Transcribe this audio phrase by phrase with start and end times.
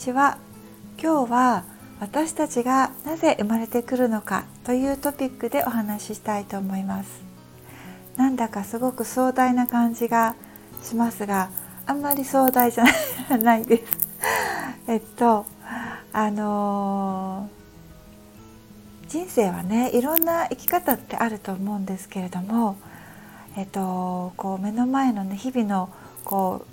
[0.00, 0.38] ちは。
[0.98, 1.64] 今日は
[2.00, 7.22] 私たちがなぜ生まれてくるのかというトピックでお話ししたいと思います。
[8.16, 10.34] なんだかすごく壮大な感じが
[10.82, 11.50] しますが
[11.86, 12.84] あんまり壮大じゃ
[13.42, 14.08] ないです。
[14.88, 15.44] えっと
[16.14, 22.76] あのー、人生はねいろんな生き方ってあると思うんですけれども
[23.54, 25.90] えっとこう目の前のね日々の
[26.24, 26.69] こう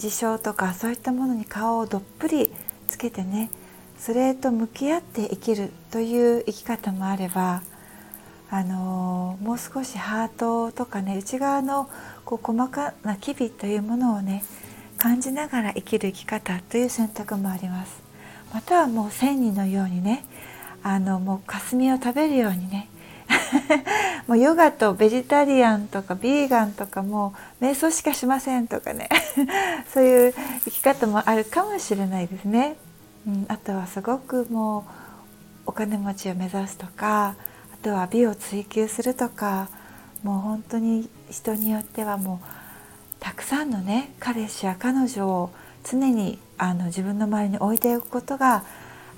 [0.00, 2.50] 事象とかそういったものに顔をどっぷり
[2.88, 3.50] つけてね
[3.98, 7.62] それと向き合って生きるという生き方もあれば
[8.50, 11.90] あのもう少しハートとかね内側の
[12.24, 14.42] こう細かな機微というものをね
[14.96, 18.02] 感じながら生きる生き方という選択もあります。
[18.52, 20.24] またはもう千人のようにね
[20.82, 22.88] あのもう霞を食べるようにね
[24.26, 29.08] もうヨガとベジタリアンとかビーガンとかも瞑想しかしませんとかね
[29.92, 32.76] そういう生き方もあるかもしれないですね。
[33.26, 34.84] うん、あとはすごくもう
[35.66, 37.34] お金持ちを目指すとか
[37.72, 39.68] あとは美を追求するとか
[40.22, 42.46] もう本当に人によってはもう
[43.20, 45.50] たくさんのね彼氏や彼女を
[45.84, 48.64] 常にあの自分の周りに置いておくことが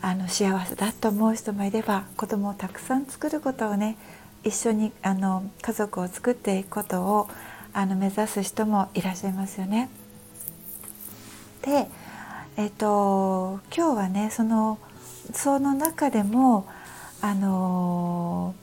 [0.00, 3.96] あの幸せだと思う人もいれば子供をたくさん作ることをね
[4.44, 7.28] 一緒にあの家族を作っていくことを
[7.72, 9.88] あの目指す人もいらっしゃいますよね。
[11.62, 11.88] で、
[12.56, 14.78] えっと、今日はねその
[15.32, 16.66] その中でも
[17.20, 18.54] あの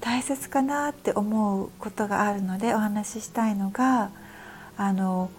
[0.00, 4.10] 大切かなって思うことがあるのでお話ししたいのが
[4.76, 5.30] あの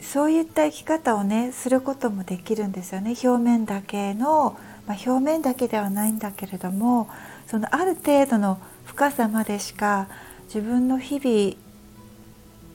[0.00, 4.56] そういった生き方をねすることもできるんですよね表面だけの、
[4.90, 7.08] まあ、表面だけではないんだけれども
[7.46, 10.08] そのある程度の深さまでしか
[10.46, 11.20] 自分の日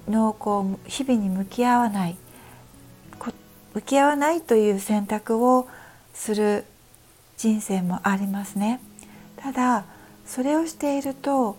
[0.07, 2.15] 々のこう日々に向き合わない
[3.73, 5.67] 向き合わないという選択を
[6.13, 6.63] する
[7.35, 8.79] 人生もありますね。
[9.35, 9.83] ただ
[10.25, 11.57] それをしていると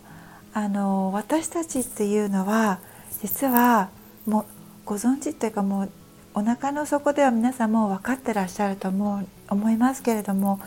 [0.55, 2.81] あの私たちっていうのは
[3.21, 3.91] 実は
[4.25, 4.45] もう
[4.87, 5.91] ご存知というかもう
[6.39, 10.61] お腹の底では皆さんもう分かってらっしゃると思う思いますけれども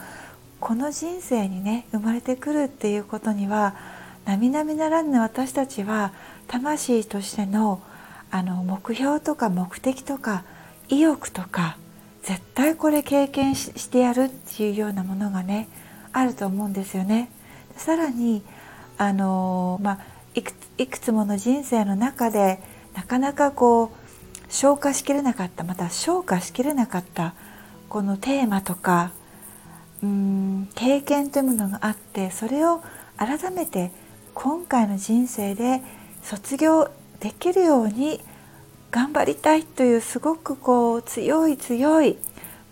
[0.60, 3.76] この人生にね生まれてくるっていうことには
[4.26, 6.12] 並々ならぬ私たちは
[6.48, 7.84] 魂としての
[8.32, 10.44] あの目標とか目的とか
[10.88, 11.78] 意欲とか
[12.24, 15.70] 絶対これ経験してやるっていうようなものがね
[16.12, 17.30] あると思うんですよね。
[17.76, 18.42] さらに
[18.98, 20.00] あの、まあ、
[20.34, 22.60] いくいくつもの人生の中で
[22.96, 23.99] なかなかこう
[24.50, 27.34] 消化しきれなかったまた消化しきれなかった
[27.88, 29.12] このテーマとか
[30.04, 32.82] うん経験というものがあってそれを
[33.18, 33.92] 改めて
[34.34, 35.82] 今回の人生で
[36.24, 36.90] 卒業
[37.20, 38.22] できるように
[38.92, 42.18] 頑張りたいというすごくこう強い強い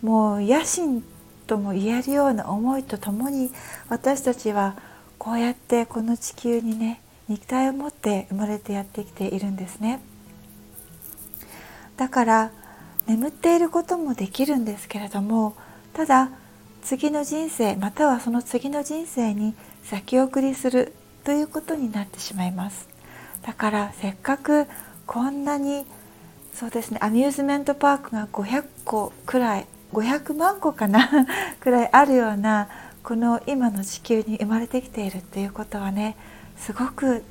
[0.02, 1.04] もう野心
[1.46, 3.50] とも言えるような思いとともに
[3.88, 4.76] 私たちは
[5.18, 10.00] こうやってこの地球にね肉体を持って生まれてやってきているんですね。
[11.98, 12.50] だから
[13.06, 15.54] 眠っていることもできるんですけれども
[15.92, 16.30] ただ
[16.82, 20.94] 次の人生またはその次の人生に先送りする
[21.24, 22.88] ということになってしまいます
[23.42, 24.66] だからせっかく
[25.06, 25.84] こんなに
[26.54, 31.08] そうですねアミューズメントパークが500個くらい500万個かな
[31.60, 32.68] くらいあるような
[33.02, 36.16] この今の地球に生まれてきているっていうことはね
[36.56, 37.24] すごく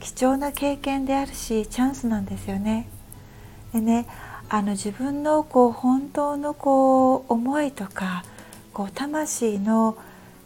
[0.00, 2.88] 貴重な経験であるしチャンスなんですよね。
[3.74, 4.06] でね
[4.48, 8.24] あの自分のこう本当のこう思いとか
[8.72, 9.96] こう魂の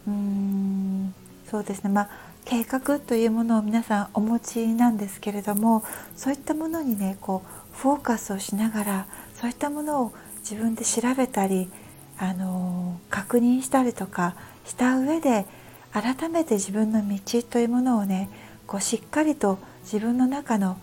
[0.06, 1.14] うん
[1.50, 2.10] そうですねまあ
[2.46, 5.84] 計画というものを皆さんお持ちなんですけれども
[6.16, 11.68] そういったものにねこうフォーカスをしながらそういったものを自分で調べたり
[12.16, 15.44] あの確認したりとかした上で
[15.92, 18.30] 改めて自分の道というものをね
[18.66, 20.78] こうしっかりと自分の中の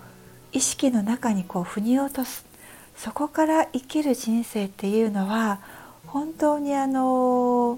[0.56, 2.46] 意識の中にこう腑に落とす
[2.96, 5.60] そこから生きる人生っていうのは
[6.08, 7.78] 本当にあの、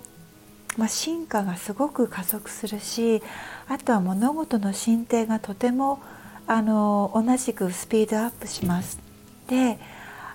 [0.77, 3.23] まあ、進化がすごく加速するし
[3.67, 5.99] あとは物事の進展がとても
[6.45, 8.99] あの同じくスピードアップします。
[9.47, 9.79] で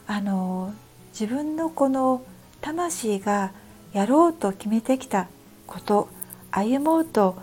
[0.09, 0.75] あの
[1.19, 2.25] 自分のこの
[2.61, 3.53] 魂が
[3.93, 5.29] やろうと決めてきた
[5.69, 6.09] こと
[6.51, 7.37] 歩もうと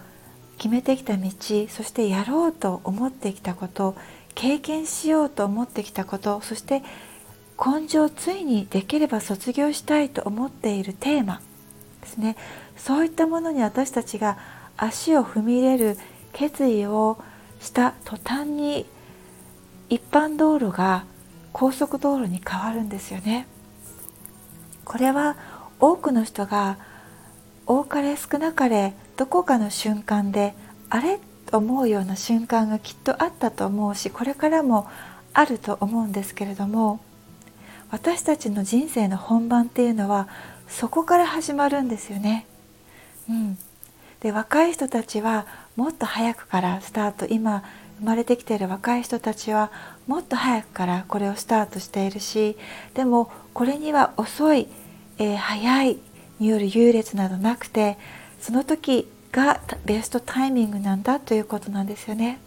[0.58, 1.30] 決めてきた道
[1.70, 3.96] そしてやろうと思ってきたこと
[4.36, 6.84] 経験しようと思ってきたことそして
[7.64, 11.42] 根性ついにできれば卒業したいと思っているテーマ。
[12.02, 12.38] ですね。
[12.78, 14.38] そういったものに私たちが
[14.78, 15.98] 足を踏み入れる
[16.32, 17.18] 決意を
[17.60, 18.86] した途端に
[19.90, 21.04] 一般道路が
[21.52, 23.48] 高速道路に変わるんですよね。
[24.86, 25.36] これは
[25.82, 26.78] 多くの人が
[27.66, 30.56] 多かれ少なかれどこかの瞬間で
[30.90, 31.20] あれ？
[31.56, 34.88] 思うような瞬間がきっとあったと思うしこれからも
[35.34, 37.00] あると思うんですけれども
[37.92, 40.28] 私たちの人生の本番っていうのは
[40.68, 42.46] そこから始まるんですよね。
[43.28, 43.58] うん、
[44.20, 47.64] で若い人たちはもっと早くからスタート今
[48.00, 49.72] 生まれてきている若い人たちは
[50.08, 52.58] もっと早くからこれをスタートしているし
[52.94, 54.68] でもこれには遅い、
[55.18, 55.98] えー、早い
[56.40, 57.98] による優劣などなくて
[58.40, 62.40] その時がベストタイミングなんだということなんですよね。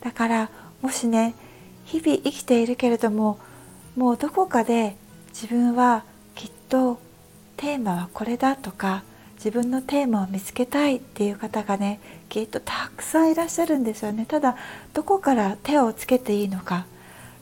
[0.00, 0.50] だから
[0.82, 1.34] もしね
[1.84, 3.38] 日々生きているけれども
[3.96, 4.96] もうどこかで
[5.28, 6.98] 自分はきっと
[7.56, 9.02] テーマはこれだとか
[9.36, 14.26] 自分のテーマを見つけたいっていう方がねきっとたくさんいらっしゃるんですよね。
[14.26, 14.56] ただ
[14.92, 16.86] どこから手をつけていいのか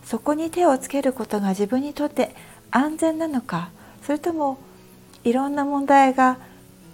[0.04, 2.34] そこに手をつけることが自分にとって
[2.70, 3.70] 安全なのか
[4.02, 4.58] それとも
[5.24, 6.38] いろんな問題が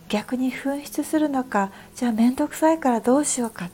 [0.08, 3.70] 逆に噴出するのかじゃあ面倒くさいからどうしようか。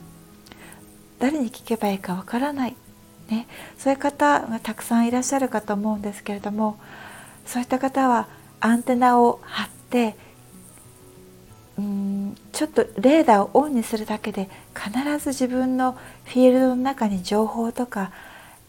[1.19, 2.75] 誰に聞けばいいかわからない、
[3.29, 3.47] ね、
[3.77, 6.77] そういう方がたくさんいらっしゃるかと思うんですけれども
[7.45, 8.27] そういった方は
[8.59, 10.15] アンテナを張って
[11.77, 15.93] うんちょっとレーダーをオンにするだけで必ず自分の
[16.25, 18.11] フィールドの中に情報とか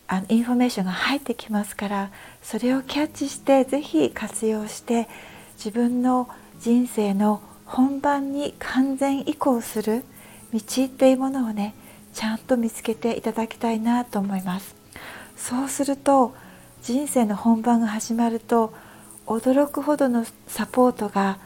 [0.08, 2.10] あのインフォメーションが入ってきますから
[2.42, 5.08] それをキャッチして是非活用して
[5.56, 6.28] 自分の
[6.60, 10.04] 人生の本番に完全移行する
[10.52, 11.74] 道っていうものをね
[12.14, 14.74] ちゃんと見つけていただきたいなと思います。
[15.36, 16.34] そうすると
[16.82, 18.72] 人生の本番が始まると
[19.26, 21.38] 驚くほどのサポートが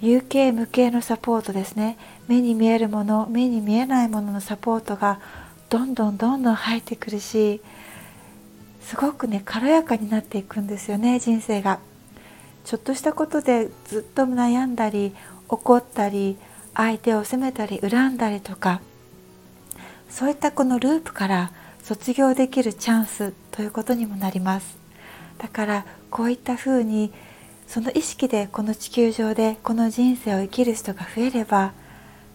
[0.00, 1.96] 有形無形のサポートですね。
[2.28, 5.20] 目に見えるもの目に見えないもののサポートが
[5.70, 7.60] どんどんどんどん入ってくるし
[8.82, 11.78] すごくね軽やかになっていくんですよね人生が。
[12.64, 15.14] ちょっとしたことでずっと悩んだり
[15.48, 16.36] 怒ったり
[16.74, 18.80] 相手を責めたり恨んだりとか
[20.08, 21.52] そういったこのループから
[21.82, 24.78] 卒業できるチャンスということにもなります
[25.38, 27.12] だからこういったふうに
[27.66, 31.72] その意識でこの地球上でこの人生を生きる人が増えれば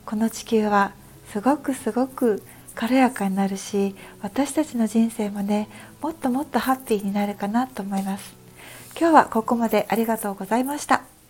[0.06, 0.94] この地球は
[1.32, 2.44] すごくすごく
[2.76, 5.70] 軽やかになるし私たちの人生もね
[6.02, 8.36] もっともっとハッピーになるかなと思います
[9.00, 11.21] 今日はここまでありがとうございました。